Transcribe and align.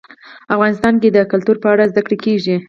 افغانستان 0.55 0.93
کې 1.01 1.09
د 1.11 1.17
کلتور 1.31 1.55
په 1.63 1.67
اړه 1.73 1.89
زده 1.91 2.01
کړه 2.05 2.17
کېږي. 2.25 2.55